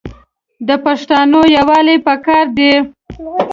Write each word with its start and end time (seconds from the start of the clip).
د 0.67 0.69
پښتانو 0.85 1.39
یوالي 1.57 1.97
پکار 2.07 2.45
دی. 2.57 2.71